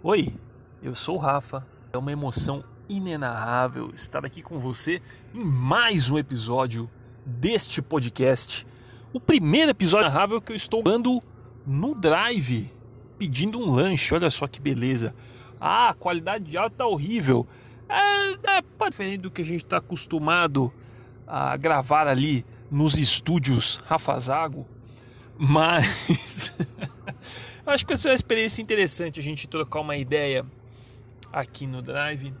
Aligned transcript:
Oi, 0.00 0.32
eu 0.80 0.94
sou 0.94 1.16
o 1.16 1.18
Rafa. 1.18 1.66
É 1.92 1.98
uma 1.98 2.12
emoção 2.12 2.62
inenarrável 2.88 3.90
estar 3.96 4.24
aqui 4.24 4.42
com 4.42 4.60
você 4.60 5.02
em 5.34 5.44
mais 5.44 6.08
um 6.08 6.16
episódio 6.16 6.88
deste 7.26 7.82
podcast. 7.82 8.64
O 9.12 9.18
primeiro 9.18 9.72
episódio 9.72 10.06
narrável 10.06 10.40
que 10.40 10.52
eu 10.52 10.56
estou 10.56 10.84
dando 10.84 11.20
no 11.66 11.96
Drive, 11.96 12.72
pedindo 13.18 13.58
um 13.58 13.68
lanche. 13.68 14.14
Olha 14.14 14.30
só 14.30 14.46
que 14.46 14.60
beleza. 14.60 15.12
Ah, 15.60 15.88
a 15.88 15.94
qualidade 15.94 16.44
de 16.44 16.56
áudio 16.56 16.78
tá 16.78 16.86
horrível. 16.86 17.44
É, 17.88 18.58
é 18.58 18.88
diferente 18.88 19.22
do 19.22 19.32
que 19.32 19.42
a 19.42 19.44
gente 19.44 19.64
está 19.64 19.78
acostumado 19.78 20.72
a 21.26 21.56
gravar 21.56 22.06
ali 22.06 22.46
nos 22.70 22.96
estúdios 22.96 23.80
Rafazago, 23.84 24.64
mas 25.36 26.54
Eu 26.68 26.88
acho 27.70 27.84
que 27.84 27.92
vai 27.92 27.96
ser 27.96 28.08
uma 28.08 28.14
experiência 28.14 28.62
interessante 28.62 29.20
a 29.20 29.22
gente 29.22 29.46
trocar 29.46 29.80
uma 29.80 29.96
ideia 29.96 30.44
aqui 31.32 31.66
no 31.66 31.82
Drive. 31.82 32.34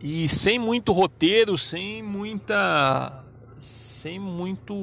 E 0.00 0.28
sem 0.28 0.58
muito 0.58 0.92
roteiro, 0.92 1.58
sem 1.58 2.02
muita 2.02 3.24
sem 3.58 4.18
muito 4.18 4.74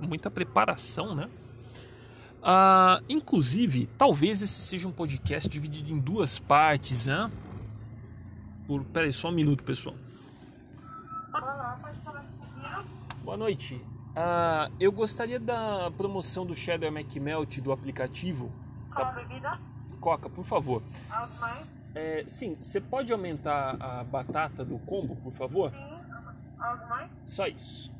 muita 0.00 0.30
preparação, 0.30 1.14
né? 1.14 1.28
Ah, 2.42 3.00
inclusive, 3.08 3.86
talvez 3.98 4.40
esse 4.40 4.60
seja 4.62 4.86
um 4.86 4.92
podcast 4.92 5.48
dividido 5.48 5.92
em 5.92 5.98
duas 5.98 6.38
partes, 6.38 7.06
né? 7.06 7.30
Por, 8.66 8.84
peraí, 8.84 9.12
só 9.12 9.28
um 9.28 9.32
minuto, 9.32 9.62
pessoal. 9.62 9.96
Boa 13.24 13.36
noite. 13.36 13.80
Ah, 14.18 14.70
eu 14.80 14.90
gostaria 14.90 15.38
da 15.38 15.90
promoção 15.90 16.46
do 16.46 16.56
Cheddar 16.56 16.90
McMelt 16.90 17.60
do 17.60 17.70
aplicativo. 17.70 18.50
Qual 18.94 19.12
bebida? 19.14 19.60
Coca, 20.00 20.30
por 20.30 20.42
favor. 20.42 20.82
Algo 21.10 21.40
mais? 21.40 21.72
É, 21.94 22.24
sim, 22.26 22.56
você 22.58 22.80
pode 22.80 23.12
aumentar 23.12 23.76
a 23.78 24.04
batata 24.04 24.64
do 24.64 24.78
combo, 24.78 25.16
por 25.16 25.34
favor? 25.34 25.70
Sim. 25.70 26.00
Algo 26.58 26.88
mais? 26.88 27.10
Só 27.26 27.46
isso. 27.46 27.92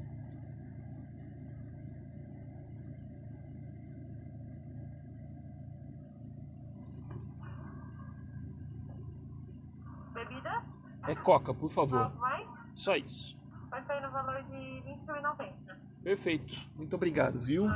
Bebida? 10.14 10.62
É 11.06 11.14
Coca, 11.14 11.52
por 11.52 11.70
favor. 11.70 12.04
Algo 12.04 12.18
mais? 12.18 12.48
Só 12.74 12.96
isso. 12.96 13.36
Vai 13.68 13.84
sair 13.84 14.00
no 14.00 14.10
valor 14.10 14.42
de 14.44 14.56
R$ 14.56 14.98
21,90. 15.06 15.65
Perfeito. 16.06 16.54
Muito 16.76 16.94
obrigado, 16.94 17.40
viu? 17.40 17.66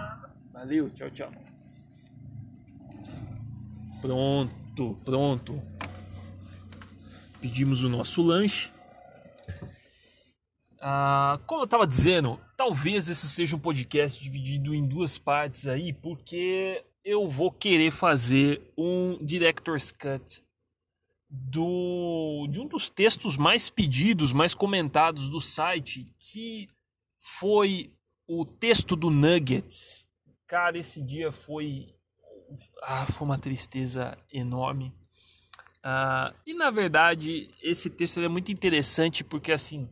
Valeu, 0.52 0.88
tchau, 0.90 1.10
tchau. 1.10 1.32
Pronto, 4.00 4.96
pronto. 5.04 5.60
Pedimos 7.40 7.82
o 7.82 7.88
nosso 7.88 8.22
lanche. 8.22 8.70
Ah, 10.80 11.40
como 11.44 11.62
eu 11.62 11.64
estava 11.64 11.84
dizendo, 11.84 12.38
talvez 12.56 13.08
esse 13.08 13.28
seja 13.28 13.56
um 13.56 13.58
podcast 13.58 14.22
dividido 14.22 14.72
em 14.72 14.86
duas 14.86 15.18
partes 15.18 15.66
aí, 15.66 15.92
porque 15.92 16.84
eu 17.04 17.28
vou 17.28 17.50
querer 17.50 17.90
fazer 17.90 18.62
um 18.78 19.18
director's 19.20 19.90
cut 19.90 20.40
do 21.28 22.46
de 22.48 22.60
um 22.60 22.66
dos 22.68 22.88
textos 22.88 23.36
mais 23.36 23.68
pedidos, 23.68 24.32
mais 24.32 24.54
comentados 24.54 25.28
do 25.28 25.40
site, 25.40 26.14
que 26.16 26.68
foi 27.18 27.92
o 28.32 28.44
texto 28.44 28.94
do 28.94 29.10
Nuggets. 29.10 30.06
Cara, 30.46 30.78
esse 30.78 31.02
dia 31.02 31.32
foi 31.32 31.92
ah, 32.80 33.04
foi 33.06 33.26
uma 33.26 33.38
tristeza 33.38 34.16
enorme. 34.32 34.94
Ah, 35.82 36.32
e 36.46 36.54
na 36.54 36.70
verdade, 36.70 37.50
esse 37.60 37.90
texto 37.90 38.20
é 38.20 38.28
muito 38.28 38.52
interessante 38.52 39.24
porque 39.24 39.50
assim, 39.50 39.88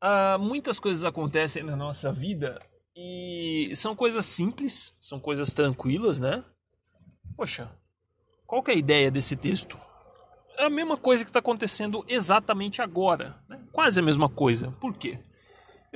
ah, 0.00 0.36
muitas 0.36 0.80
coisas 0.80 1.04
acontecem 1.04 1.62
na 1.62 1.76
nossa 1.76 2.12
vida 2.12 2.60
e 2.96 3.70
são 3.76 3.94
coisas 3.94 4.26
simples, 4.26 4.92
são 5.00 5.20
coisas 5.20 5.54
tranquilas, 5.54 6.18
né? 6.18 6.44
Poxa, 7.36 7.70
qual 8.46 8.64
que 8.64 8.72
é 8.72 8.74
a 8.74 8.78
ideia 8.78 9.12
desse 9.12 9.36
texto? 9.36 9.78
É 10.58 10.64
a 10.64 10.70
mesma 10.70 10.96
coisa 10.96 11.22
que 11.22 11.30
está 11.30 11.38
acontecendo 11.38 12.04
exatamente 12.08 12.82
agora, 12.82 13.38
né? 13.48 13.62
quase 13.70 14.00
a 14.00 14.02
mesma 14.02 14.28
coisa. 14.28 14.72
Por 14.80 14.92
quê? 14.96 15.20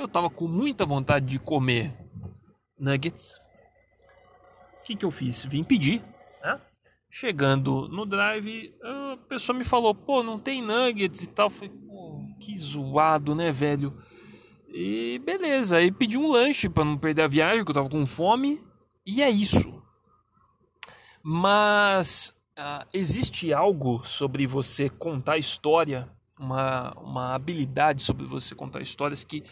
Eu 0.01 0.07
estava 0.07 0.31
com 0.31 0.49
muita 0.49 0.87
vontade 0.87 1.27
de 1.27 1.39
comer 1.39 1.95
nuggets. 2.79 3.39
O 4.81 4.85
que, 4.85 4.97
que 4.97 5.05
eu 5.05 5.11
fiz? 5.11 5.45
Vim 5.45 5.63
pedir. 5.63 6.03
Né? 6.43 6.59
Chegando 7.11 7.87
no 7.87 8.07
drive, 8.07 8.75
a 8.83 9.19
pessoa 9.29 9.59
me 9.59 9.63
falou: 9.63 9.95
pô, 9.95 10.23
não 10.23 10.39
tem 10.39 10.63
nuggets 10.63 11.23
e 11.23 11.27
tal. 11.27 11.51
Falei: 11.51 11.69
pô, 11.69 12.25
que 12.41 12.57
zoado, 12.57 13.35
né, 13.35 13.53
velho? 13.53 14.03
E 14.69 15.21
beleza, 15.23 15.77
aí 15.77 15.93
pedi 15.93 16.17
um 16.17 16.29
lanche 16.29 16.67
para 16.67 16.85
não 16.87 16.97
perder 16.97 17.23
a 17.23 17.29
viagem, 17.29 17.63
que 17.63 17.71
eu 17.71 17.75
tava 17.75 17.91
com 17.91 18.07
fome. 18.07 18.59
E 19.05 19.23
é 19.23 19.29
isso. 19.29 19.83
Mas 21.23 22.35
uh, 22.59 22.87
existe 22.91 23.53
algo 23.53 24.03
sobre 24.03 24.47
você 24.47 24.89
contar 24.89 25.37
história, 25.37 26.09
uma, 26.39 26.93
uma 26.93 27.35
habilidade 27.35 28.01
sobre 28.01 28.25
você 28.25 28.55
contar 28.55 28.81
histórias 28.81 29.23
que 29.23 29.43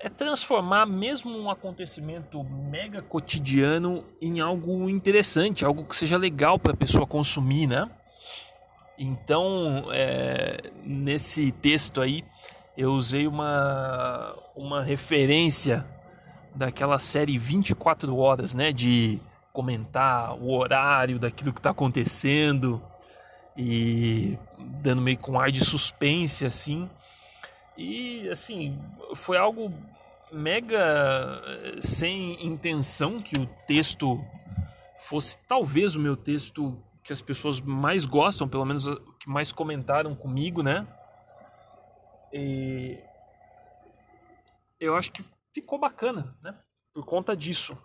é 0.00 0.08
transformar 0.08 0.86
mesmo 0.86 1.38
um 1.38 1.50
acontecimento 1.50 2.42
mega 2.42 3.02
cotidiano 3.02 4.02
em 4.20 4.40
algo 4.40 4.88
interessante, 4.88 5.62
algo 5.62 5.84
que 5.84 5.94
seja 5.94 6.16
legal 6.16 6.58
para 6.58 6.72
a 6.72 6.76
pessoa 6.76 7.06
consumir, 7.06 7.66
né? 7.66 7.88
Então, 8.98 9.88
é, 9.92 10.70
nesse 10.82 11.52
texto 11.52 12.00
aí, 12.00 12.24
eu 12.76 12.92
usei 12.92 13.26
uma, 13.26 14.34
uma 14.56 14.82
referência 14.82 15.86
daquela 16.54 16.98
série 16.98 17.36
24 17.36 18.16
horas, 18.16 18.54
né? 18.54 18.72
De 18.72 19.20
comentar 19.52 20.34
o 20.34 20.50
horário 20.50 21.18
daquilo 21.18 21.52
que 21.52 21.60
está 21.60 21.70
acontecendo 21.70 22.82
e 23.54 24.38
dando 24.58 25.02
meio 25.02 25.18
com 25.18 25.38
ar 25.38 25.50
de 25.50 25.62
suspense, 25.62 26.46
assim. 26.46 26.88
E 27.80 28.28
assim, 28.28 28.78
foi 29.14 29.38
algo 29.38 29.72
mega 30.30 30.78
eh, 31.46 31.80
sem 31.80 32.46
intenção 32.46 33.16
que 33.16 33.38
o 33.38 33.46
texto 33.66 34.22
fosse 34.98 35.38
talvez 35.48 35.96
o 35.96 35.98
meu 35.98 36.14
texto 36.14 36.78
que 37.02 37.10
as 37.10 37.22
pessoas 37.22 37.58
mais 37.58 38.04
gostam, 38.04 38.46
pelo 38.46 38.66
menos 38.66 38.84
que 39.18 39.30
mais 39.30 39.50
comentaram 39.50 40.14
comigo, 40.14 40.62
né? 40.62 40.86
E 42.30 42.98
eu 44.78 44.94
acho 44.94 45.10
que 45.10 45.24
ficou 45.54 45.78
bacana, 45.78 46.36
né? 46.42 46.54
Por 46.92 47.06
conta 47.06 47.34
disso. 47.34 47.78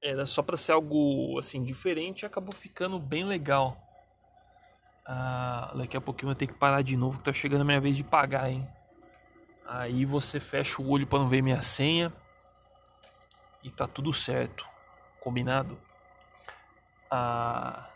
Era 0.00 0.26
só 0.26 0.44
para 0.44 0.56
ser 0.56 0.70
algo 0.70 1.36
assim 1.40 1.64
diferente, 1.64 2.24
acabou 2.24 2.54
ficando 2.54 3.00
bem 3.00 3.24
legal. 3.24 3.76
Ah, 5.06 5.72
daqui 5.76 5.96
a 5.96 6.00
pouquinho 6.00 6.32
eu 6.32 6.36
tenho 6.36 6.50
que 6.50 6.58
parar 6.58 6.82
de 6.82 6.96
novo, 6.96 7.18
que 7.18 7.24
tá 7.24 7.32
chegando 7.32 7.60
a 7.60 7.64
minha 7.64 7.80
vez 7.80 7.96
de 7.96 8.02
pagar, 8.02 8.50
hein? 8.50 8.66
Aí 9.64 10.04
você 10.04 10.40
fecha 10.40 10.82
o 10.82 10.90
olho 10.90 11.06
para 11.06 11.20
não 11.20 11.28
ver 11.28 11.42
minha 11.42 11.62
senha 11.62 12.12
e 13.62 13.70
tá 13.70 13.86
tudo 13.86 14.12
certo. 14.12 14.66
Combinado? 15.20 15.78
Ah, 17.10 17.88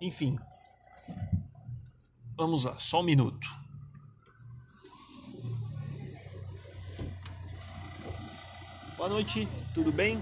enfim. 0.00 0.38
Vamos 2.36 2.64
lá, 2.64 2.78
só 2.78 3.00
um 3.00 3.04
minuto. 3.04 3.48
Boa 8.96 9.08
noite, 9.08 9.48
tudo 9.74 9.90
bem? 9.90 10.20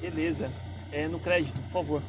Beleza. 0.00 0.52
É 0.92 1.08
no 1.08 1.18
crédito, 1.18 1.60
por 1.62 1.72
favor. 1.72 2.02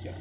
Aqui, 0.00 0.08
ó. 0.08 0.12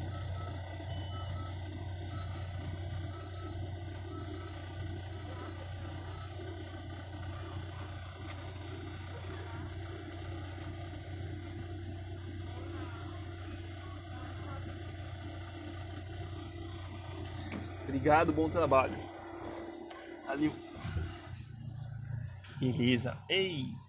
Obrigado, 17.83 18.33
bom 18.33 18.49
trabalho. 18.49 18.93
Valeu. 20.27 20.53
Beleza. 22.59 23.17
Eita. 23.29 23.88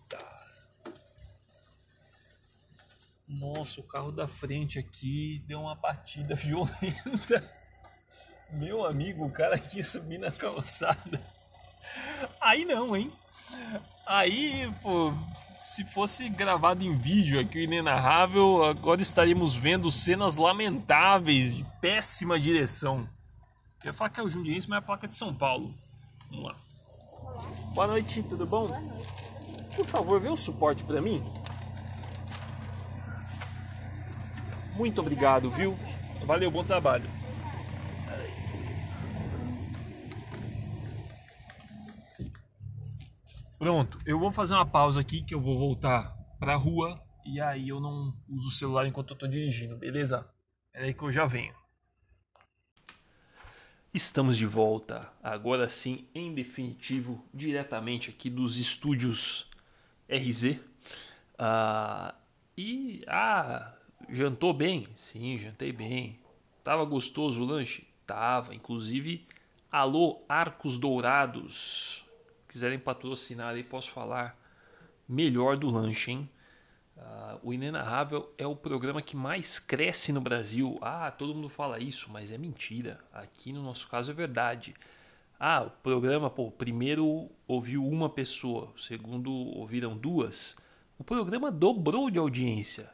Nossa, 3.60 3.78
o 3.78 3.84
carro 3.84 4.10
da 4.10 4.26
frente 4.26 4.78
aqui 4.78 5.44
deu 5.46 5.60
uma 5.60 5.74
batida 5.74 6.32
violenta. 6.34 7.46
Meu 8.50 8.86
amigo, 8.86 9.26
o 9.26 9.30
cara 9.30 9.58
quis 9.58 9.86
subir 9.86 10.16
na 10.16 10.30
calçada. 10.30 11.20
Aí 12.40 12.64
não, 12.64 12.96
hein? 12.96 13.12
Aí, 14.06 14.72
pô, 14.80 15.12
se 15.58 15.84
fosse 15.84 16.26
gravado 16.30 16.82
em 16.82 16.96
vídeo 16.96 17.38
aqui 17.38 17.58
o 17.58 17.60
Inenarrável, 17.60 18.64
agora 18.64 19.02
estaríamos 19.02 19.54
vendo 19.54 19.90
cenas 19.90 20.38
lamentáveis 20.38 21.54
de 21.54 21.62
péssima 21.82 22.40
direção. 22.40 23.06
Eu 23.84 23.88
ia 23.88 23.92
falar 23.92 24.08
que 24.08 24.20
é 24.20 24.22
o 24.22 24.30
Jundiense, 24.30 24.70
mas 24.70 24.76
é 24.76 24.78
a 24.78 24.82
placa 24.82 25.06
de 25.06 25.16
São 25.16 25.34
Paulo. 25.34 25.74
Vamos 26.30 26.46
lá. 26.46 26.56
Boa 27.74 27.88
noite, 27.88 28.22
tudo 28.22 28.46
bom? 28.46 28.68
Boa 28.68 28.80
noite. 28.80 29.76
Por 29.76 29.84
favor, 29.84 30.18
vê 30.18 30.30
o 30.30 30.36
suporte 30.36 30.82
para 30.82 31.02
mim. 31.02 31.22
Muito 34.80 35.02
obrigado, 35.02 35.50
viu? 35.50 35.76
Valeu, 36.24 36.50
bom 36.50 36.64
trabalho. 36.64 37.04
Pronto, 43.58 43.98
eu 44.06 44.18
vou 44.18 44.32
fazer 44.32 44.54
uma 44.54 44.64
pausa 44.64 45.02
aqui 45.02 45.22
que 45.22 45.34
eu 45.34 45.40
vou 45.42 45.58
voltar 45.58 46.16
pra 46.38 46.56
rua 46.56 46.98
e 47.26 47.38
aí 47.42 47.68
eu 47.68 47.78
não 47.78 48.16
uso 48.26 48.48
o 48.48 48.50
celular 48.50 48.86
enquanto 48.86 49.10
eu 49.10 49.18
tô 49.18 49.26
dirigindo, 49.26 49.76
beleza? 49.76 50.26
É 50.72 50.84
aí 50.84 50.94
que 50.94 51.02
eu 51.02 51.12
já 51.12 51.26
venho. 51.26 51.54
Estamos 53.92 54.34
de 54.38 54.46
volta, 54.46 55.12
agora 55.22 55.68
sim, 55.68 56.08
em 56.14 56.32
definitivo, 56.32 57.22
diretamente 57.34 58.08
aqui 58.08 58.30
dos 58.30 58.56
estúdios 58.56 59.46
RZ. 60.08 60.58
Ah, 61.38 62.14
e, 62.56 63.04
ah, 63.06 63.74
jantou 64.08 64.52
bem? 64.52 64.86
Sim, 64.96 65.36
jantei 65.38 65.72
bem. 65.72 66.18
Tava 66.64 66.84
gostoso 66.84 67.42
o 67.42 67.44
lanche? 67.44 67.86
Tava, 68.06 68.54
inclusive, 68.54 69.26
alô 69.70 70.22
Arcos 70.28 70.78
Dourados, 70.78 72.04
quiserem 72.48 72.78
patrocinar 72.78 73.54
aí, 73.54 73.62
posso 73.62 73.90
falar 73.90 74.36
melhor 75.08 75.56
do 75.56 75.70
lanche, 75.70 76.10
hein? 76.10 76.30
Uh, 76.96 77.40
o 77.42 77.54
Inenarrável 77.54 78.30
é 78.36 78.46
o 78.46 78.54
programa 78.54 79.00
que 79.00 79.16
mais 79.16 79.58
cresce 79.58 80.12
no 80.12 80.20
Brasil. 80.20 80.78
Ah, 80.82 81.10
todo 81.10 81.34
mundo 81.34 81.48
fala 81.48 81.78
isso, 81.78 82.10
mas 82.10 82.30
é 82.30 82.36
mentira. 82.36 83.00
Aqui 83.12 83.52
no 83.52 83.62
nosso 83.62 83.88
caso 83.88 84.10
é 84.10 84.14
verdade. 84.14 84.74
Ah, 85.38 85.62
o 85.62 85.70
programa, 85.70 86.28
pô, 86.28 86.50
primeiro 86.50 87.30
ouviu 87.48 87.86
uma 87.86 88.10
pessoa, 88.10 88.70
segundo 88.76 89.32
ouviram 89.32 89.96
duas. 89.96 90.56
O 90.98 91.04
programa 91.04 91.50
dobrou 91.50 92.10
de 92.10 92.18
audiência. 92.18 92.90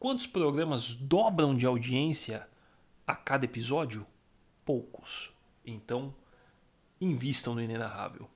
Quantos 0.00 0.26
programas 0.26 0.94
dobram 0.94 1.54
de 1.54 1.66
audiência 1.66 2.48
a 3.06 3.14
cada 3.14 3.44
episódio? 3.44 4.06
Poucos. 4.64 5.30
Então, 5.62 6.14
invistam 6.98 7.54
no 7.54 7.60
Inenarrável. 7.60 8.26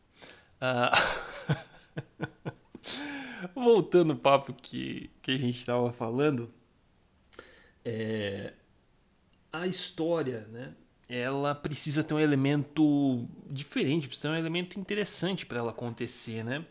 Ah, 0.60 0.92
voltando 3.56 4.12
ao 4.12 4.18
papo 4.18 4.52
que, 4.52 5.10
que 5.22 5.30
a 5.30 5.38
gente 5.38 5.58
estava 5.58 5.90
falando, 5.90 6.52
é, 7.82 8.52
a 9.50 9.66
história, 9.66 10.46
né? 10.48 10.74
Ela 11.08 11.54
precisa 11.54 12.04
ter 12.04 12.12
um 12.12 12.20
elemento 12.20 13.26
diferente, 13.50 14.06
precisa 14.06 14.28
ter 14.28 14.34
um 14.34 14.38
elemento 14.38 14.78
interessante 14.78 15.46
para 15.46 15.60
ela 15.60 15.70
acontecer, 15.70 16.44
né? 16.44 16.66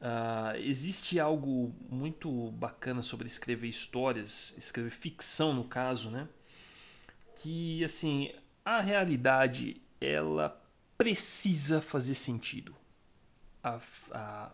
Uh, 0.00 0.56
existe 0.56 1.20
algo 1.20 1.74
muito 1.90 2.50
bacana 2.52 3.02
sobre 3.02 3.26
escrever 3.26 3.68
histórias, 3.68 4.54
escrever 4.56 4.90
ficção 4.90 5.52
no 5.52 5.64
caso, 5.64 6.10
né? 6.10 6.26
Que 7.36 7.84
assim 7.84 8.32
a 8.64 8.80
realidade 8.80 9.80
ela 10.00 10.58
precisa 10.96 11.82
fazer 11.82 12.14
sentido 12.14 12.74
a, 13.62 13.80
a, 14.12 14.52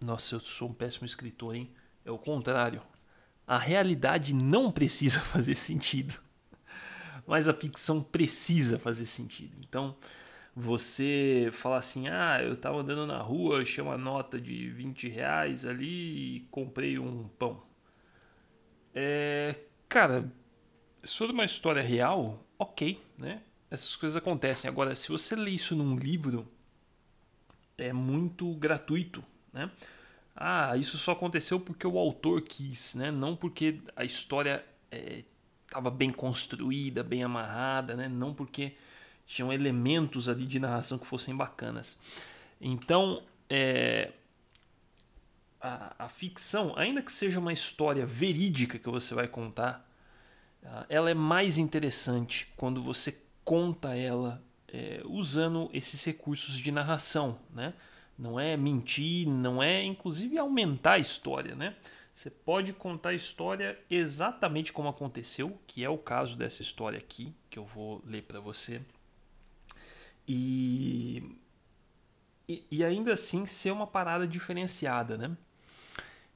nossa, 0.00 0.34
eu 0.34 0.40
sou 0.40 0.68
um 0.68 0.72
péssimo 0.72 1.06
escritor, 1.06 1.54
hein? 1.54 1.70
É 2.04 2.10
o 2.10 2.18
contrário. 2.18 2.82
A 3.46 3.58
realidade 3.58 4.34
não 4.34 4.70
precisa 4.72 5.20
fazer 5.20 5.54
sentido, 5.54 6.18
mas 7.26 7.48
a 7.48 7.54
ficção 7.54 8.02
precisa 8.02 8.78
fazer 8.78 9.06
sentido. 9.06 9.56
Então, 9.60 9.96
você 10.56 11.50
falar 11.52 11.76
assim: 11.76 12.08
ah, 12.08 12.42
eu 12.42 12.54
estava 12.54 12.78
andando 12.80 13.06
na 13.06 13.18
rua, 13.18 13.60
achei 13.60 13.84
uma 13.84 13.98
nota 13.98 14.40
de 14.40 14.70
20 14.70 15.06
reais 15.06 15.66
ali 15.66 16.36
e 16.36 16.40
comprei 16.50 16.98
um 16.98 17.28
pão. 17.28 17.62
É, 18.94 19.56
cara, 19.86 20.32
se 21.04 21.18
for 21.18 21.30
uma 21.30 21.44
história 21.44 21.82
real, 21.82 22.42
ok, 22.58 22.98
né? 23.18 23.42
Essas 23.70 23.94
coisas 23.96 24.16
acontecem. 24.16 24.70
Agora, 24.70 24.94
se 24.94 25.08
você 25.10 25.36
lê 25.36 25.50
isso 25.50 25.76
num 25.76 25.94
livro, 25.96 26.48
é 27.76 27.92
muito 27.92 28.54
gratuito, 28.54 29.22
né? 29.52 29.70
Ah, 30.34 30.76
isso 30.76 30.96
só 30.96 31.12
aconteceu 31.12 31.60
porque 31.60 31.86
o 31.86 31.98
autor 31.98 32.40
quis, 32.40 32.94
né? 32.94 33.10
Não 33.10 33.36
porque 33.36 33.80
a 33.94 34.04
história 34.04 34.64
estava 34.90 35.88
é, 35.88 35.92
bem 35.92 36.10
construída, 36.10 37.02
bem 37.02 37.22
amarrada, 37.22 37.94
né? 37.94 38.08
Não 38.08 38.32
porque 38.32 38.74
tinham 39.26 39.52
elementos 39.52 40.28
ali 40.28 40.46
de 40.46 40.58
narração 40.60 40.98
que 40.98 41.06
fossem 41.06 41.36
bacanas. 41.36 41.98
Então, 42.60 43.22
é, 43.50 44.12
a, 45.60 46.04
a, 46.04 46.08
ficção, 46.08 46.74
ainda 46.76 47.02
que 47.02 47.12
seja 47.12 47.38
uma 47.38 47.52
história 47.52 48.06
verídica 48.06 48.78
que 48.78 48.88
você 48.88 49.14
vai 49.14 49.28
contar, 49.28 49.86
ela 50.88 51.10
é 51.10 51.14
mais 51.14 51.58
interessante 51.58 52.52
quando 52.56 52.82
você 52.82 53.20
conta 53.44 53.94
ela 53.94 54.42
é, 54.68 55.00
usando 55.04 55.70
esses 55.72 56.04
recursos 56.04 56.58
de 56.58 56.72
narração, 56.72 57.38
né? 57.54 57.74
Não 58.18 58.40
é 58.40 58.56
mentir, 58.56 59.28
não 59.28 59.62
é 59.62 59.84
inclusive 59.84 60.38
aumentar 60.38 60.94
a 60.94 60.98
história, 60.98 61.54
né? 61.54 61.76
Você 62.14 62.30
pode 62.30 62.72
contar 62.72 63.10
a 63.10 63.14
história 63.14 63.78
exatamente 63.90 64.72
como 64.72 64.88
aconteceu, 64.88 65.60
que 65.66 65.84
é 65.84 65.88
o 65.88 65.98
caso 65.98 66.36
dessa 66.36 66.62
história 66.62 66.98
aqui, 66.98 67.34
que 67.50 67.58
eu 67.58 67.64
vou 67.64 68.02
ler 68.06 68.22
para 68.22 68.40
você. 68.40 68.80
E, 70.28 71.36
e, 72.48 72.84
ainda 72.84 73.12
assim 73.12 73.46
ser 73.46 73.70
uma 73.70 73.86
parada 73.86 74.26
diferenciada, 74.26 75.16
né? 75.16 75.36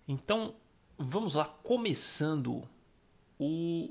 Então, 0.06 0.54
vamos 0.98 1.34
lá, 1.34 1.44
começando 1.44 2.62
o 3.38 3.90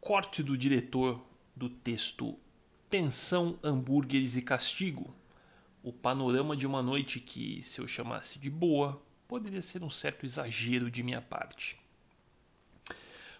corte 0.00 0.42
do 0.42 0.56
diretor 0.56 1.20
do 1.54 1.68
texto 1.68 2.38
Tensão, 2.88 3.58
hambúrgueres 3.64 4.36
e 4.36 4.42
castigo. 4.42 5.12
O 5.82 5.92
panorama 5.92 6.56
de 6.56 6.66
uma 6.66 6.82
noite 6.82 7.18
que, 7.18 7.60
se 7.62 7.80
eu 7.80 7.88
chamasse 7.88 8.38
de 8.38 8.48
boa, 8.48 9.02
poderia 9.26 9.60
ser 9.60 9.82
um 9.82 9.90
certo 9.90 10.24
exagero 10.24 10.90
de 10.90 11.02
minha 11.02 11.20
parte. 11.20 11.76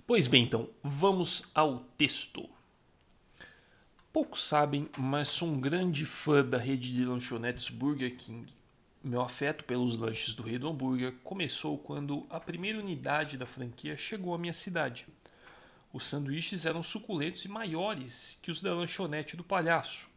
Pois 0.07 0.27
bem, 0.27 0.45
então, 0.45 0.69
vamos 0.83 1.49
ao 1.55 1.81
texto. 1.97 2.49
Poucos 4.17 4.45
sabem, 4.45 4.89
mas 4.97 5.29
sou 5.29 5.47
um 5.47 5.61
grande 5.61 6.07
fã 6.07 6.43
da 6.43 6.57
rede 6.57 6.91
de 6.91 7.05
lanchonetes 7.05 7.69
Burger 7.69 8.17
King. 8.17 8.51
Meu 9.05 9.21
afeto 9.21 9.63
pelos 9.65 9.99
lanches 9.99 10.35
do 10.35 10.43
Rei 10.43 10.59
do 10.59 10.67
Hambúrguer 10.67 11.13
começou 11.23 11.77
quando 11.77 12.27
a 12.31 12.41
primeira 12.41 12.79
unidade 12.79 13.37
da 13.37 13.45
franquia 13.45 13.95
chegou 13.95 14.35
à 14.35 14.39
minha 14.39 14.55
cidade. 14.55 15.07
Os 15.93 16.07
sanduíches 16.07 16.65
eram 16.65 16.83
suculentos 16.83 17.45
e 17.45 17.49
maiores 17.49 18.39
que 18.41 18.51
os 18.51 18.63
da 18.63 18.73
lanchonete 18.73 19.37
do 19.37 19.45
palhaço. 19.45 20.09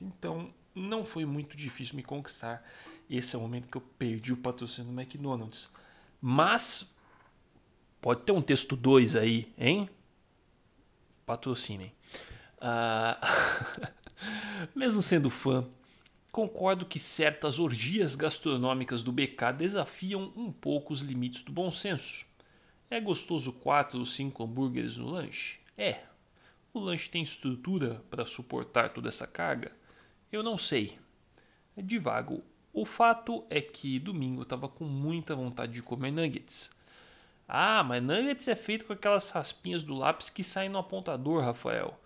Então 0.00 0.54
não 0.72 1.04
foi 1.04 1.24
muito 1.24 1.56
difícil 1.56 1.96
me 1.96 2.04
conquistar. 2.04 2.64
Esse 3.10 3.34
é 3.34 3.38
o 3.40 3.42
momento 3.42 3.66
que 3.66 3.76
eu 3.76 3.82
perdi 3.98 4.32
o 4.32 4.36
patrocínio 4.36 4.92
do 4.92 5.00
McDonald's. 5.00 5.68
Mas 6.20 6.94
pode 8.00 8.22
ter 8.22 8.30
um 8.30 8.42
texto 8.42 8.76
2 8.76 9.16
aí, 9.16 9.52
hein? 9.58 9.90
Patrocinem. 11.26 11.92
Ah, 12.60 13.18
mesmo 14.74 15.00
sendo 15.00 15.30
fã, 15.30 15.66
concordo 16.30 16.84
que 16.84 16.98
certas 16.98 17.58
orgias 17.58 18.14
gastronômicas 18.14 19.02
do 19.02 19.10
BK 19.10 19.52
desafiam 19.56 20.32
um 20.36 20.52
pouco 20.52 20.92
os 20.92 21.00
limites 21.00 21.42
do 21.42 21.52
bom 21.52 21.70
senso. 21.70 22.26
É 22.90 23.00
gostoso 23.00 23.52
quatro 23.52 23.98
ou 23.98 24.04
cinco 24.04 24.44
hambúrgueres 24.44 24.96
no 24.96 25.08
lanche? 25.08 25.58
É. 25.78 26.00
O 26.74 26.78
lanche 26.78 27.08
tem 27.08 27.22
estrutura 27.22 28.02
para 28.10 28.26
suportar 28.26 28.90
toda 28.90 29.08
essa 29.08 29.26
carga? 29.26 29.72
Eu 30.30 30.42
não 30.42 30.58
sei. 30.58 30.98
É 31.76 31.82
divago. 31.82 32.42
O 32.72 32.84
fato 32.84 33.44
é 33.48 33.60
que 33.60 33.98
domingo 33.98 34.40
eu 34.40 34.44
estava 34.44 34.68
com 34.68 34.84
muita 34.84 35.34
vontade 35.34 35.72
de 35.72 35.82
comer 35.82 36.10
nuggets. 36.10 36.70
Ah, 37.48 37.82
mas 37.82 38.02
nuggets 38.02 38.46
é 38.46 38.54
feito 38.54 38.84
com 38.84 38.92
aquelas 38.92 39.30
raspinhas 39.30 39.82
do 39.82 39.94
lápis 39.94 40.30
que 40.30 40.44
saem 40.44 40.68
no 40.68 40.78
apontador, 40.78 41.42
Rafael. 41.42 41.98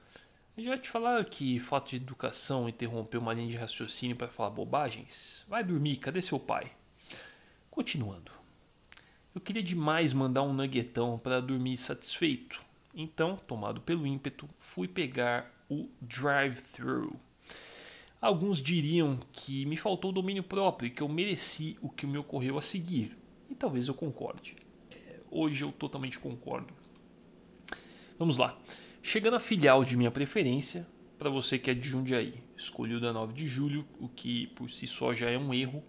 Já 0.56 0.78
te 0.78 0.88
falaram 0.88 1.25
que 1.25 1.58
falta 1.58 1.90
de 1.90 1.96
educação 1.96 2.68
interrompeu 2.68 3.20
uma 3.20 3.34
linha 3.34 3.49
de 3.49 3.56
raciocínio 3.56 4.14
para 4.14 4.28
falar 4.28 4.50
bobagens? 4.50 5.44
Vai 5.49 5.64
dormir, 5.64 5.96
cadê 5.96 6.23
seu 6.23 6.38
pai? 6.38 6.70
Continuando. 7.68 8.30
Eu 9.34 9.40
queria 9.40 9.64
demais 9.64 10.12
mandar 10.12 10.42
um 10.42 10.52
nuggetão 10.52 11.18
para 11.18 11.40
dormir 11.40 11.76
satisfeito. 11.76 12.62
Então, 12.94 13.37
tomado 13.37 13.80
pelo 13.80 14.06
ímpeto, 14.06 14.49
fui 14.56 14.87
pegar 14.87 15.52
o 15.68 15.88
drive-thru. 16.00 17.18
Alguns 18.20 18.58
diriam 18.58 19.18
que 19.32 19.66
me 19.66 19.76
faltou 19.76 20.12
domínio 20.12 20.44
próprio 20.44 20.87
e 20.87 20.90
que 20.90 21.02
eu 21.02 21.08
mereci 21.08 21.76
o 21.82 21.88
que 21.88 22.06
me 22.06 22.16
ocorreu 22.16 22.56
a 22.56 22.62
seguir. 22.62 23.18
E 23.50 23.56
talvez 23.56 23.88
eu 23.88 23.94
concorde. 23.94 24.54
É, 24.92 25.18
hoje 25.32 25.64
eu 25.64 25.73
totalmente 25.73 26.20
concordo. 26.20 26.73
Vamos 28.16 28.38
lá. 28.38 28.56
Chegando 29.06 29.37
à 29.37 29.38
filial 29.38 29.84
de 29.84 29.99
minha 29.99 30.11
preferência, 30.11 30.87
para 31.18 31.28
você 31.28 31.58
que 31.58 31.70
é 31.70 31.75
de 31.75 31.87
Jundiaí, 31.87 32.42
escolhi 32.56 32.94
o 32.94 33.00
da 33.00 33.12
9 33.12 33.34
de 33.34 33.46
julho, 33.46 33.87
o 34.00 34.08
que 34.08 34.46
por 34.46 34.70
si 34.70 34.87
só 34.87 35.12
já 35.12 35.28
é 35.28 35.37
um 35.37 35.52
erro. 35.52 35.84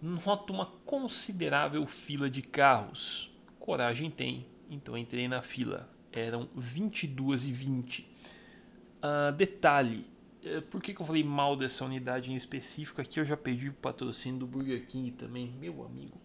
Noto 0.00 0.54
uma 0.54 0.64
considerável 0.64 1.86
fila 1.86 2.30
de 2.30 2.40
carros. 2.40 3.30
Coragem 3.58 4.10
tem, 4.10 4.46
então 4.70 4.96
entrei 4.96 5.28
na 5.28 5.42
fila. 5.42 5.90
Eram 6.10 6.48
22 6.56 7.48
e 7.48 7.52
20. 7.52 8.00
Uh, 8.00 9.32
detalhe, 9.36 10.06
eh, 10.42 10.62
por 10.62 10.82
que, 10.82 10.94
que 10.94 11.02
eu 11.02 11.06
falei 11.06 11.22
mal 11.22 11.54
dessa 11.54 11.84
unidade 11.84 12.32
em 12.32 12.34
específico? 12.34 13.02
Aqui 13.02 13.20
eu 13.20 13.26
já 13.26 13.36
pedi 13.36 13.68
o 13.68 13.74
patrocínio 13.74 14.38
do 14.40 14.46
Burger 14.46 14.86
King 14.86 15.10
também, 15.10 15.52
meu 15.60 15.84
amigo. 15.84 16.18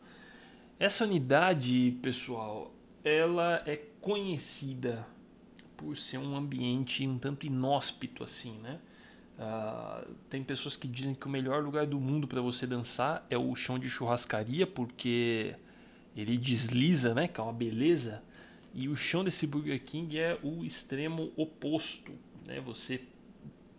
Essa 0.80 1.04
unidade, 1.04 2.00
pessoal, 2.02 2.74
ela 3.04 3.62
é 3.66 3.76
conhecida 4.00 5.06
por 5.78 5.98
ser 5.98 6.18
um 6.18 6.36
ambiente 6.36 7.08
um 7.08 7.18
tanto 7.18 7.46
inóspito 7.46 8.24
assim, 8.24 8.58
né? 8.60 8.80
Uh, 9.38 10.14
tem 10.30 10.44
pessoas 10.44 10.76
que 10.76 10.88
dizem 10.88 11.16
que 11.16 11.26
o 11.26 11.30
melhor 11.30 11.64
lugar 11.64 11.88
do 11.88 12.00
mundo 12.00 12.28
para 12.28 12.40
você 12.40 12.68
dançar 12.68 13.26
é 13.30 13.38
o 13.38 13.56
chão 13.56 13.80
de 13.80 13.90
churrascaria, 13.90 14.68
porque 14.68 15.56
ele 16.16 16.38
desliza, 16.38 17.14
né? 17.14 17.28
Que 17.28 17.40
é 17.40 17.44
uma 17.44 17.54
beleza. 17.54 18.24
E 18.74 18.88
o 18.88 18.96
chão 18.96 19.24
desse 19.24 19.46
Burger 19.48 19.84
King 19.84 20.18
é 20.20 20.40
o 20.44 20.64
extremo 20.64 21.32
oposto, 21.36 22.12
né? 22.46 22.62
Você 22.62 23.02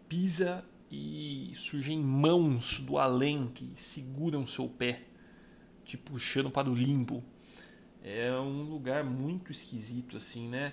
pisa 0.09 0.65
e 0.91 1.53
surgem 1.57 1.99
mãos 1.99 2.81
do 2.81 2.99
além 2.99 3.49
que 3.49 3.73
seguram 3.77 4.47
seu 4.47 4.69
pé, 4.69 5.03
te 5.85 5.97
puxando 5.97 6.51
para 6.51 6.71
o 6.71 6.75
limbo. 6.75 7.23
É 8.03 8.33
um 8.33 8.63
lugar 8.63 9.03
muito 9.03 9.51
esquisito 9.51 10.17
assim, 10.17 10.49
né? 10.49 10.73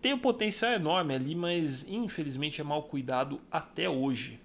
Tem 0.00 0.12
um 0.12 0.18
potencial 0.18 0.72
enorme 0.72 1.14
ali, 1.14 1.34
mas 1.34 1.88
infelizmente 1.88 2.60
é 2.60 2.64
mal 2.64 2.82
cuidado 2.82 3.40
até 3.50 3.88
hoje. 3.88 4.38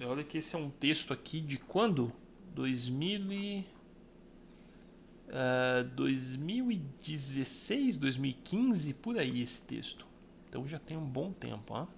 Olha 0.00 0.24
que 0.24 0.38
esse 0.38 0.54
é 0.54 0.58
um 0.58 0.70
texto 0.70 1.12
aqui 1.12 1.40
de 1.40 1.58
quando? 1.58 2.12
2000 2.54 3.32
e... 3.32 3.66
Uh, 5.28 5.82
2016, 5.96 7.96
2015, 7.96 8.94
por 8.94 9.18
aí 9.18 9.42
esse 9.42 9.60
texto. 9.62 10.06
Então 10.48 10.68
já 10.68 10.78
tem 10.78 10.96
um 10.96 11.04
bom 11.04 11.32
tempo. 11.32 11.76
Hein? 11.76 11.88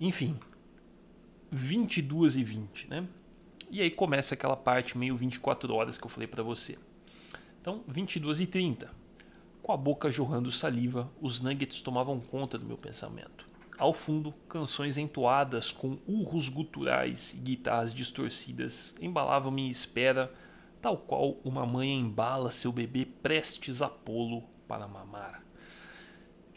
Enfim, 0.00 0.36
22 1.50 2.36
e 2.36 2.42
20, 2.42 2.88
né? 2.88 3.06
E 3.70 3.80
aí 3.80 3.90
começa 3.90 4.34
aquela 4.34 4.56
parte 4.56 4.98
meio 4.98 5.16
24 5.16 5.72
horas 5.72 5.96
que 5.96 6.04
eu 6.04 6.10
falei 6.10 6.26
para 6.26 6.42
você. 6.42 6.78
Então, 7.60 7.82
22 7.88 8.40
e 8.40 8.46
30. 8.46 9.03
Com 9.64 9.72
a 9.72 9.78
boca 9.78 10.10
jorrando 10.10 10.52
saliva, 10.52 11.10
os 11.22 11.40
nuggets 11.40 11.80
tomavam 11.80 12.20
conta 12.20 12.58
do 12.58 12.66
meu 12.66 12.76
pensamento. 12.76 13.48
Ao 13.78 13.94
fundo, 13.94 14.34
canções 14.46 14.98
entoadas 14.98 15.70
com 15.70 15.96
urros 16.06 16.50
guturais 16.50 17.32
e 17.32 17.38
guitarras 17.38 17.94
distorcidas 17.94 18.94
embalavam 19.00 19.50
minha 19.50 19.70
espera, 19.70 20.30
tal 20.82 20.98
qual 20.98 21.38
uma 21.42 21.64
mãe 21.64 21.98
embala 21.98 22.50
seu 22.50 22.70
bebê 22.70 23.06
prestes 23.06 23.80
a 23.80 23.88
pô-lo 23.88 24.42
para 24.68 24.86
mamar. 24.86 25.42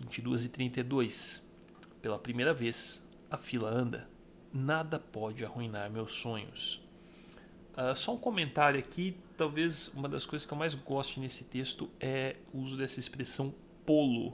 22 0.02 0.44
e 0.44 0.50
32. 0.50 1.50
Pela 2.02 2.20
primeira 2.20 2.54
vez, 2.54 3.08
a 3.32 3.38
fila 3.38 3.70
anda. 3.70 4.10
Nada 4.54 5.00
pode 5.00 5.46
arruinar 5.46 5.90
meus 5.90 6.14
sonhos. 6.14 6.86
Uh, 7.72 7.96
só 7.96 8.16
um 8.16 8.18
comentário 8.18 8.78
aqui, 8.78 9.16
talvez 9.38 9.90
uma 9.94 10.10
das 10.10 10.26
coisas 10.26 10.46
que 10.46 10.54
eu 10.54 10.58
mais 10.58 10.74
gosto 10.74 11.20
nesse 11.20 11.44
texto 11.44 11.90
é 12.00 12.38
o 12.52 12.60
uso 12.60 12.76
dessa 12.76 13.00
expressão 13.00 13.54
polo. 13.86 14.30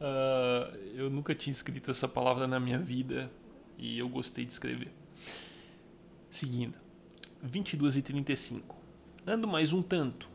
uh, 0.00 0.74
eu 0.96 1.10
nunca 1.10 1.34
tinha 1.34 1.52
escrito 1.52 1.90
essa 1.90 2.08
palavra 2.08 2.48
na 2.48 2.58
minha 2.58 2.78
vida 2.78 3.30
e 3.76 3.98
eu 3.98 4.08
gostei 4.08 4.44
de 4.44 4.52
escrever. 4.52 4.90
Seguindo, 6.30 6.78
22 7.42 7.98
e 7.98 8.02
35. 8.02 8.76
Ando 9.26 9.46
mais 9.46 9.72
um 9.72 9.82
tanto. 9.82 10.28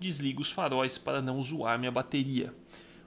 Desligo 0.00 0.40
os 0.40 0.50
faróis 0.50 0.96
para 0.96 1.20
não 1.20 1.42
zoar 1.42 1.78
minha 1.78 1.92
bateria. 1.92 2.54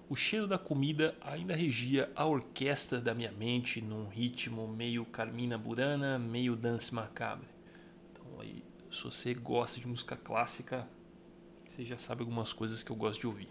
O 0.08 0.16
cheiro 0.16 0.46
da 0.46 0.60
comida 0.60 1.16
ainda 1.22 1.56
regia 1.56 2.12
a 2.16 2.26
orquestra 2.26 3.02
da 3.02 3.16
minha 3.16 3.32
mente 3.32 3.82
num 3.82 4.08
ritmo 4.08 4.68
meio 4.68 5.04
Carmina 5.06 5.58
Burana, 5.58 6.20
meio 6.20 6.56
Dance 6.56 6.94
Macabre. 6.94 7.48
Então 8.12 8.40
aí, 8.40 8.64
se 8.94 9.04
você 9.04 9.34
gosta 9.34 9.80
de 9.80 9.88
música 9.88 10.16
clássica, 10.16 10.88
você 11.68 11.84
já 11.84 11.98
sabe 11.98 12.22
algumas 12.22 12.54
coisas 12.54 12.84
que 12.84 12.92
eu 12.92 12.96
gosto 12.96 13.22
de 13.22 13.28
ouvir. 13.28 13.50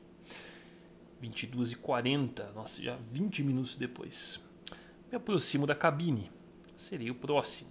22 1.20 1.72
e 1.72 1.76
40, 1.76 2.52
nossa, 2.52 2.80
já 2.82 2.96
20 2.96 3.42
minutos 3.42 3.76
depois. 3.76 4.42
Me 5.11 5.16
aproximo 5.16 5.66
da 5.66 5.75
cabine. 5.75 6.30
Serei 6.76 7.11
o 7.11 7.14
próximo. 7.14 7.70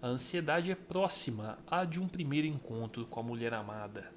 A 0.00 0.06
ansiedade 0.06 0.70
é 0.70 0.74
próxima 0.74 1.58
à 1.66 1.84
de 1.84 2.00
um 2.00 2.08
primeiro 2.08 2.46
encontro 2.46 3.04
com 3.06 3.20
a 3.20 3.22
mulher 3.22 3.52
amada. 3.52 4.10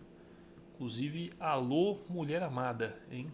Inclusive, 0.74 1.34
alô, 1.40 2.00
mulher 2.10 2.42
amada, 2.42 2.98
hein? 3.12 3.32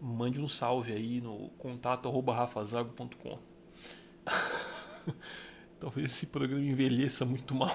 mande 0.00 0.40
um 0.40 0.48
salve 0.48 0.92
aí 0.92 1.20
no 1.20 1.48
contato 1.58 2.08
rafazago.com. 2.10 3.38
Talvez 5.78 6.10
esse 6.10 6.28
programa 6.28 6.64
envelheça 6.64 7.24
muito 7.24 7.54
mal 7.54 7.70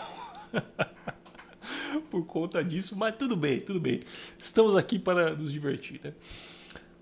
por 2.10 2.26
conta 2.26 2.64
disso, 2.64 2.96
mas 2.96 3.16
tudo 3.16 3.36
bem, 3.36 3.60
tudo 3.60 3.80
bem. 3.80 4.00
Estamos 4.40 4.76
aqui 4.76 4.98
para 4.98 5.36
nos 5.36 5.52
divertir, 5.52 6.02
né? 6.04 6.14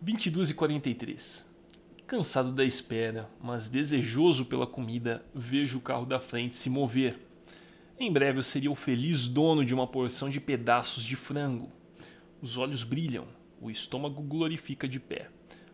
22 0.01 0.50
e 0.50 0.53
43. 0.53 1.50
Cansado 2.06 2.51
da 2.51 2.65
espera, 2.65 3.29
mas 3.41 3.70
desejoso 3.70 4.46
pela 4.46 4.65
comida, 4.65 5.24
vejo 5.34 5.77
o 5.77 5.82
carro 5.82 6.06
da 6.06 6.20
frente 6.20 6.56
se 6.56 6.70
mover. 6.70 7.20
Em 8.00 8.12
breve 8.12 8.39
eu 8.39 8.44
seria 8.44 8.72
o 8.72 8.75
feliz 8.75 9.27
dono 9.27 9.63
de 9.63 9.74
uma 9.74 9.86
porção 9.86 10.29
de 10.29 10.39
pedaços 10.39 11.03
de 11.03 11.15
frango. 11.15 11.72
Os 12.41 12.58
olhos 12.58 12.84
brilham, 12.84 13.27
o 13.62 13.70
estômago 13.70 14.22
glorifica 14.22 14.88
de 14.88 15.00
pé. 15.00 15.29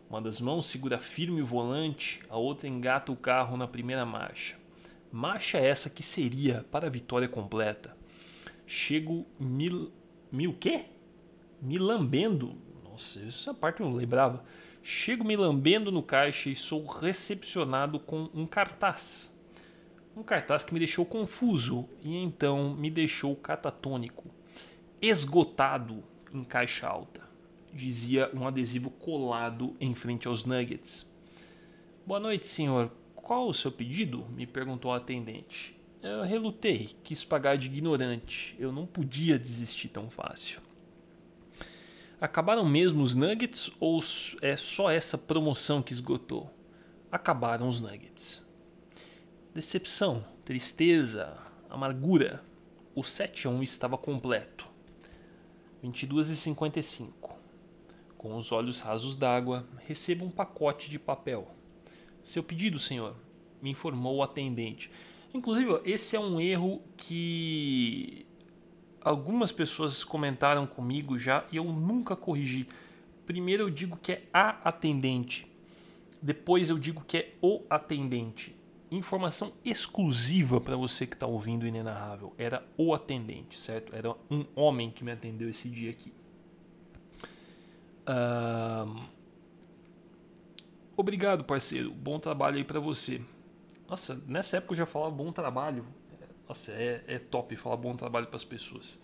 Uma 0.10 0.22
das 0.22 0.42
mãos 0.42 0.66
segura 0.66 0.98
firme 0.98 1.42
o 1.42 1.46
volante, 1.46 2.20
a 2.30 2.38
outra 2.38 2.68
engata 2.68 3.12
o 3.12 3.16
carro 3.16 3.58
na 3.58 3.68
primeira 3.68 4.06
marcha. 4.06 4.56
Marcha 5.16 5.58
essa 5.60 5.90
que 5.90 6.04
seria 6.04 6.66
para 6.70 6.88
a 6.88 6.90
vitória 6.90 7.26
completa. 7.26 7.96
Chego 8.68 9.26
mil. 9.40 9.90
Mil 10.30 10.54
quê? 10.60 10.88
Me 11.62 11.78
lambendo. 11.78 12.58
Nossa, 12.84 13.22
essa 13.26 13.54
parte 13.54 13.80
eu 13.80 13.88
não 13.88 13.96
lembrava. 13.96 14.44
Chego 14.84 15.24
me 15.24 15.38
lambendo 15.38 15.90
no 15.90 16.04
caixa 16.04 16.50
e 16.50 16.56
sou 16.58 16.86
recepcionado 16.86 17.98
com 17.98 18.30
um 18.34 18.46
cartaz. 18.46 19.34
Um 20.18 20.22
cartaz 20.22 20.64
que 20.66 20.74
me 20.74 20.80
deixou 20.80 21.06
confuso 21.06 21.88
e 22.04 22.18
então 22.18 22.76
me 22.76 22.90
deixou 22.90 23.38
catatônico. 23.38 24.30
Esgotado 25.02 26.04
em 26.34 26.44
caixa 26.44 26.90
alta 26.90 27.22
dizia 27.74 28.30
um 28.34 28.46
adesivo 28.46 28.90
colado 28.90 29.78
em 29.80 29.96
frente 29.96 30.28
aos 30.28 30.44
nuggets. 30.44 31.10
Boa 32.06 32.20
noite, 32.20 32.48
senhor. 32.48 32.92
Qual 33.26 33.48
o 33.50 33.54
seu 33.56 33.72
pedido? 33.72 34.24
me 34.36 34.46
perguntou 34.46 34.92
a 34.92 34.98
atendente. 34.98 35.76
Eu 36.00 36.22
relutei, 36.22 36.96
quis 37.04 37.26
pagar 37.26 37.58
de 37.58 37.66
ignorante. 37.66 38.56
Eu 38.60 38.72
não 38.72 38.86
podia 38.86 39.40
desistir 39.40 39.88
tão 39.88 40.12
fácil. 40.12 40.62
Acabaram 42.22 42.64
mesmo 42.64 43.02
os 43.02 43.16
nuggets 43.16 43.72
ou 43.80 44.00
é 44.44 44.56
só 44.56 44.92
essa 44.92 45.18
promoção 45.18 45.82
que 45.82 45.92
esgotou? 45.92 46.54
Acabaram 47.12 47.68
os 47.68 47.80
nuggets. 47.82 48.48
Decepção, 49.56 50.24
tristeza, 50.46 51.36
amargura. 51.68 52.44
O 52.94 53.04
7 53.04 53.48
a 53.48 53.50
1 53.50 53.64
estava 53.64 53.98
completo. 53.98 54.68
22 55.82 56.30
e 56.30 56.36
55. 56.36 57.36
Com 58.20 58.38
os 58.38 58.52
olhos 58.52 58.82
rasos 58.82 59.16
d'água, 59.16 59.68
recebo 59.88 60.26
um 60.26 60.30
pacote 60.30 60.92
de 60.92 61.00
papel. 61.00 61.56
Seu 62.26 62.42
pedido, 62.42 62.80
senhor, 62.80 63.16
me 63.62 63.70
informou 63.70 64.16
o 64.16 64.24
atendente. 64.24 64.90
Inclusive, 65.32 65.80
esse 65.86 66.16
é 66.16 66.20
um 66.20 66.42
erro 66.42 66.82
que 66.98 68.26
algumas 69.00 69.52
pessoas 69.52 70.04
comentaram 70.04 70.66
comigo 70.66 71.20
já 71.20 71.46
e 71.52 71.58
eu 71.58 71.66
nunca 71.66 72.16
corrigi. 72.16 72.68
Primeiro 73.28 73.64
eu 73.64 73.70
digo 73.70 73.96
que 73.96 74.14
é 74.14 74.24
a 74.34 74.50
atendente, 74.68 75.48
depois 76.20 76.72
eu 76.72 76.80
digo 76.80 77.04
que 77.06 77.18
é 77.18 77.34
o 77.44 77.62
atendente. 77.70 78.56
Informação 78.90 79.54
exclusiva 79.64 80.60
para 80.60 80.76
você 80.76 81.06
que 81.06 81.16
está 81.16 81.28
ouvindo 81.28 81.64
o 81.64 81.68
Inenarrável. 81.68 82.34
Era 82.40 82.66
o 82.76 82.92
atendente, 82.92 83.60
certo? 83.60 83.96
Era 83.96 84.16
um 84.32 84.46
homem 84.56 84.90
que 84.90 85.04
me 85.04 85.12
atendeu 85.12 85.48
esse 85.48 85.70
dia 85.70 85.92
aqui. 85.92 86.12
Uh, 88.08 89.15
Obrigado, 90.98 91.44
parceiro. 91.44 91.92
Bom 91.92 92.20
trabalho 92.20 92.58
aí 92.58 92.64
para 92.64 92.80
você. 92.80 93.22
Nossa, 93.88 94.22
nessa 94.28 94.58
época 94.58 94.74
eu 94.74 94.78
já 94.78 94.86
falava 94.86 95.12
bom 95.12 95.32
trabalho. 95.32 95.86
Nossa, 96.48 96.72
é, 96.72 97.04
é 97.08 97.20
top 97.20 97.56
falar 97.56 97.78
bom 97.78 97.96
trabalho 97.96 98.28
para 98.28 98.36
as 98.36 98.44
pessoas. 98.44 99.00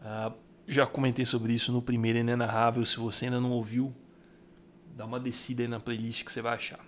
Uh, 0.00 0.34
já 0.66 0.86
comentei 0.86 1.24
sobre 1.24 1.52
isso 1.52 1.70
no 1.70 1.80
primeiro 1.80 2.18
Inenarrável. 2.18 2.84
Se 2.84 2.96
você 2.96 3.26
ainda 3.26 3.40
não 3.40 3.52
ouviu, 3.52 3.94
dá 4.96 5.04
uma 5.04 5.20
descida 5.20 5.62
aí 5.62 5.68
na 5.68 5.78
playlist 5.78 6.24
que 6.24 6.32
você 6.32 6.42
vai 6.42 6.54
achar. 6.54 6.84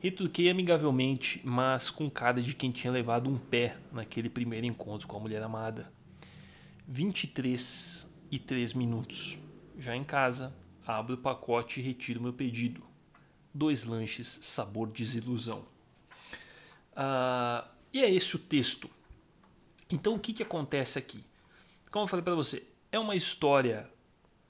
Retruquei 0.00 0.50
amigavelmente, 0.50 1.40
mas 1.44 1.90
com 1.90 2.10
cara 2.10 2.42
de 2.42 2.54
quem 2.54 2.70
tinha 2.70 2.92
levado 2.92 3.30
um 3.30 3.38
pé 3.38 3.76
naquele 3.92 4.28
primeiro 4.28 4.66
encontro 4.66 5.06
com 5.06 5.16
a 5.16 5.20
mulher 5.20 5.42
amada. 5.42 5.92
23 6.88 8.12
e 8.30 8.38
3 8.38 8.74
minutos. 8.74 9.38
Já 9.78 9.94
em 9.94 10.02
casa, 10.02 10.52
abro 10.86 11.14
o 11.14 11.18
pacote 11.18 11.80
e 11.80 11.82
retiro 11.82 12.20
meu 12.20 12.32
pedido. 12.32 12.91
Dois 13.54 13.84
lanches 13.84 14.38
sabor 14.42 14.88
desilusão. 14.88 15.64
Ah, 16.94 17.68
e 17.92 18.02
é 18.02 18.10
esse 18.10 18.36
o 18.36 18.38
texto. 18.38 18.88
Então 19.90 20.14
o 20.14 20.18
que, 20.18 20.32
que 20.32 20.42
acontece 20.42 20.98
aqui? 20.98 21.24
Como 21.90 22.04
eu 22.04 22.08
falei 22.08 22.24
para 22.24 22.34
você, 22.34 22.66
é 22.90 22.98
uma 22.98 23.14
história 23.14 23.90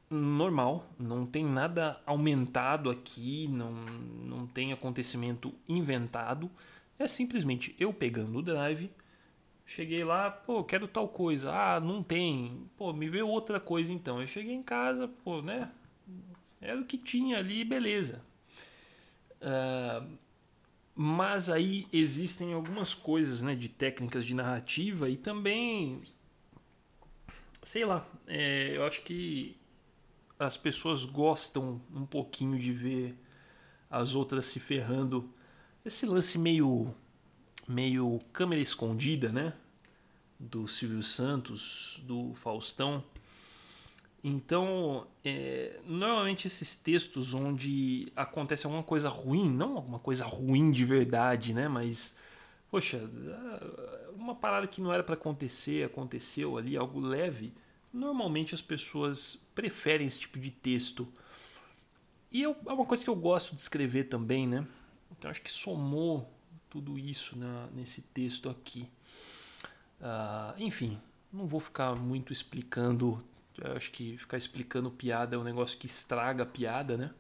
normal, 0.08 0.86
não 0.98 1.26
tem 1.26 1.44
nada 1.44 2.00
aumentado 2.06 2.90
aqui, 2.90 3.48
não, 3.48 3.72
não 3.72 4.46
tem 4.46 4.72
acontecimento 4.72 5.52
inventado. 5.68 6.50
É 6.98 7.08
simplesmente 7.08 7.74
eu 7.80 7.92
pegando 7.92 8.38
o 8.38 8.42
drive, 8.42 8.90
cheguei 9.66 10.04
lá, 10.04 10.30
pô, 10.30 10.62
quero 10.62 10.86
tal 10.86 11.08
coisa. 11.08 11.50
Ah, 11.52 11.80
não 11.80 12.02
tem. 12.02 12.68
Pô, 12.76 12.92
me 12.92 13.08
veio 13.08 13.26
outra 13.26 13.58
coisa 13.58 13.92
então. 13.92 14.20
Eu 14.20 14.26
cheguei 14.26 14.54
em 14.54 14.62
casa, 14.62 15.08
pô, 15.08 15.40
né? 15.40 15.70
Era 16.60 16.80
o 16.80 16.84
que 16.84 16.98
tinha 16.98 17.38
ali, 17.38 17.64
beleza. 17.64 18.22
Uh, 19.42 20.16
mas 20.94 21.50
aí 21.50 21.86
existem 21.92 22.52
algumas 22.52 22.94
coisas 22.94 23.42
né, 23.42 23.54
de 23.54 23.68
técnicas 23.68 24.24
de 24.24 24.34
narrativa 24.34 25.08
e 25.08 25.16
também, 25.16 26.02
sei 27.62 27.84
lá, 27.84 28.06
é, 28.26 28.76
eu 28.76 28.84
acho 28.84 29.02
que 29.02 29.56
as 30.38 30.56
pessoas 30.56 31.04
gostam 31.04 31.80
um 31.94 32.06
pouquinho 32.06 32.58
de 32.58 32.72
ver 32.72 33.16
as 33.90 34.14
outras 34.14 34.46
se 34.46 34.60
ferrando. 34.60 35.28
Esse 35.84 36.06
lance 36.06 36.38
meio 36.38 36.94
meio 37.68 38.18
câmera 38.32 38.60
escondida, 38.60 39.30
né? 39.30 39.54
Do 40.38 40.66
Silvio 40.66 41.02
Santos, 41.02 42.00
do 42.04 42.34
Faustão. 42.34 43.04
Então, 44.24 45.06
é, 45.24 45.80
normalmente 45.84 46.46
esses 46.46 46.76
textos 46.76 47.34
onde 47.34 48.12
acontece 48.14 48.66
alguma 48.66 48.82
coisa 48.82 49.08
ruim, 49.08 49.50
não 49.50 49.76
alguma 49.76 49.98
coisa 49.98 50.24
ruim 50.24 50.70
de 50.70 50.84
verdade, 50.84 51.52
né? 51.52 51.66
Mas, 51.66 52.16
poxa, 52.70 53.00
uma 54.14 54.34
parada 54.34 54.66
que 54.66 54.80
não 54.80 54.92
era 54.92 55.02
para 55.02 55.14
acontecer, 55.14 55.84
aconteceu 55.84 56.56
ali, 56.56 56.76
algo 56.76 57.00
leve 57.00 57.52
normalmente 57.92 58.54
as 58.54 58.62
pessoas 58.62 59.38
preferem 59.54 60.06
esse 60.06 60.20
tipo 60.20 60.38
de 60.38 60.50
texto. 60.50 61.06
E 62.30 62.40
eu, 62.40 62.56
é 62.66 62.72
uma 62.72 62.86
coisa 62.86 63.04
que 63.04 63.10
eu 63.10 63.16
gosto 63.16 63.54
de 63.54 63.60
escrever 63.60 64.04
também, 64.04 64.46
né? 64.46 64.66
Então 65.10 65.30
acho 65.30 65.42
que 65.42 65.52
somou 65.52 66.32
tudo 66.70 66.98
isso 66.98 67.36
nesse 67.74 68.00
texto 68.00 68.48
aqui. 68.48 68.88
Uh, 70.00 70.54
enfim, 70.58 70.98
não 71.30 71.46
vou 71.46 71.60
ficar 71.60 71.94
muito 71.94 72.32
explicando. 72.32 73.22
Acho 73.76 73.90
que 73.90 74.16
ficar 74.16 74.36
explicando 74.36 74.90
piada 74.90 75.36
é 75.36 75.38
um 75.38 75.44
negócio 75.44 75.78
que 75.78 75.86
estraga 75.86 76.42
a 76.42 76.46
piada, 76.46 76.96
né? 76.96 77.10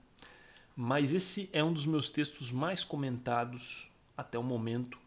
Mas 0.74 1.12
esse 1.12 1.50
é 1.52 1.62
um 1.62 1.72
dos 1.72 1.86
meus 1.86 2.10
textos 2.10 2.50
mais 2.50 2.82
comentados 2.82 3.90
até 4.16 4.38
o 4.38 4.42
momento. 4.42 4.98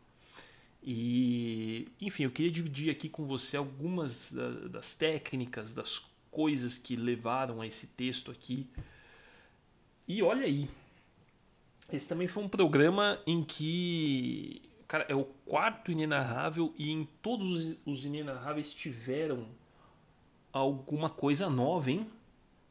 E, 0.83 1.87
enfim, 1.99 2.23
eu 2.23 2.31
queria 2.31 2.51
dividir 2.51 2.91
aqui 2.91 3.09
com 3.09 3.25
você 3.25 3.57
algumas 3.57 4.31
das 4.69 4.93
técnicas, 4.93 5.73
das 5.73 6.05
coisas 6.29 6.77
que 6.77 6.95
levaram 6.95 7.61
a 7.61 7.67
esse 7.67 7.87
texto 7.87 8.29
aqui. 8.29 8.67
E 10.07 10.21
olha 10.21 10.45
aí, 10.45 10.69
esse 11.91 12.07
também 12.07 12.27
foi 12.27 12.43
um 12.43 12.49
programa 12.49 13.19
em 13.25 13.43
que, 13.43 14.61
cara, 14.87 15.05
é 15.09 15.15
o 15.15 15.23
quarto 15.23 15.91
inenarrável 15.91 16.71
e 16.77 16.91
em 16.91 17.05
todos 17.21 17.75
os 17.83 18.05
inenarráveis 18.05 18.71
tiveram 18.71 19.47
alguma 20.59 21.09
coisa 21.09 21.49
nova, 21.49 21.91
hein? 21.91 22.07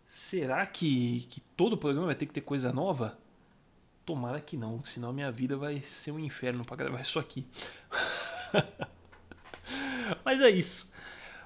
Será 0.08 0.64
que, 0.64 1.26
que 1.28 1.40
todo 1.40 1.76
programa 1.76 2.06
vai 2.06 2.14
ter 2.14 2.24
que 2.24 2.32
ter 2.32 2.40
coisa 2.40 2.72
nova? 2.72 3.18
Tomara 4.06 4.40
que 4.40 4.56
não, 4.56 4.82
senão 4.84 5.12
minha 5.12 5.30
vida 5.30 5.56
vai 5.56 5.80
ser 5.82 6.12
um 6.12 6.18
inferno 6.18 6.64
para 6.64 6.76
gravar 6.76 7.02
isso 7.02 7.18
aqui. 7.18 7.46
Mas 10.24 10.40
é 10.40 10.48
isso. 10.48 10.92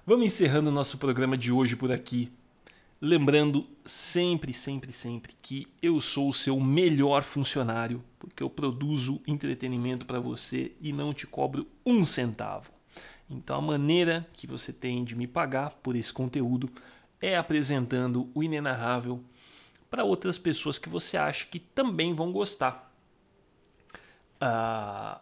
Vamos 0.07 0.27
encerrando 0.27 0.71
o 0.71 0.73
nosso 0.73 0.97
programa 0.99 1.37
de 1.37 1.51
hoje 1.51 1.75
por 1.75 1.91
aqui. 1.91 2.31
Lembrando 3.01 3.67
sempre, 3.85 4.53
sempre, 4.53 4.93
sempre 4.93 5.35
que 5.41 5.67
eu 5.83 6.01
sou 6.01 6.29
o 6.29 6.35
seu 6.35 6.59
melhor 6.61 7.23
funcionário, 7.23 8.03
porque 8.19 8.43
eu 8.43 8.51
produzo 8.51 9.21
entretenimento 9.27 10.07
para 10.07 10.21
você 10.21 10.73
e 10.81 10.93
não 10.93 11.13
te 11.13 11.27
cobro 11.27 11.67
um 11.87 12.05
centavo. 12.05 12.78
Então 13.31 13.57
a 13.57 13.63
maneira 13.63 14.27
que 14.33 14.47
você 14.47 14.73
tem 14.73 15.05
de 15.05 15.15
me 15.15 15.27
pagar 15.27 15.71
por 15.83 15.95
esse 15.95 16.13
conteúdo 16.13 16.71
é 17.21 17.37
apresentando 17.37 18.31
o 18.35 18.43
inenarrável 18.43 19.23
para 19.91 20.05
outras 20.05 20.39
pessoas 20.39 20.79
que 20.79 20.89
você 20.89 21.17
acha 21.17 21.47
que 21.47 21.59
também 21.59 22.15
vão 22.15 22.33
gostar. 22.33 22.93
Ah, 24.41 25.21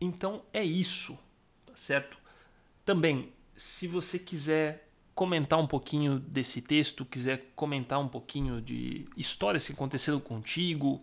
então 0.00 0.42
é 0.52 0.62
isso, 0.62 1.18
tá 1.66 1.72
certo? 1.74 2.18
Também, 2.84 3.32
se 3.56 3.86
você 3.86 4.18
quiser 4.18 4.88
comentar 5.14 5.58
um 5.58 5.66
pouquinho 5.66 6.18
desse 6.20 6.62
texto, 6.62 7.04
quiser 7.04 7.50
comentar 7.56 7.98
um 7.98 8.08
pouquinho 8.08 8.60
de 8.60 9.08
histórias 9.16 9.66
que 9.66 9.72
aconteceram 9.72 10.20
contigo, 10.20 11.02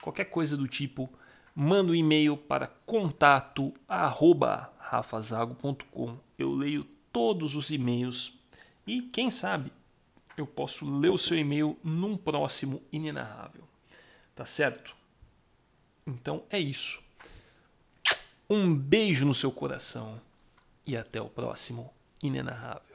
qualquer 0.00 0.24
coisa 0.26 0.56
do 0.56 0.66
tipo, 0.66 1.12
manda 1.54 1.92
um 1.92 1.94
e-mail 1.94 2.36
para 2.36 2.66
contato@rafazago.com. 4.90 6.18
Eu 6.36 6.52
leio 6.52 6.84
todos 7.12 7.54
os 7.54 7.70
e-mails 7.70 8.32
e 8.86 9.02
quem 9.02 9.30
sabe 9.30 9.72
eu 10.36 10.46
posso 10.46 10.84
ler 10.84 11.10
o 11.10 11.18
seu 11.18 11.36
e-mail 11.36 11.78
num 11.82 12.16
próximo 12.16 12.82
inenarrável. 12.92 13.62
Tá 14.34 14.44
certo? 14.44 14.96
Então 16.06 16.44
é 16.50 16.58
isso. 16.58 17.02
Um 18.48 18.74
beijo 18.74 19.24
no 19.24 19.34
seu 19.34 19.52
coração 19.52 20.20
e 20.84 20.96
até 20.96 21.20
o 21.20 21.28
próximo 21.28 21.92
inenarrável. 22.22 22.89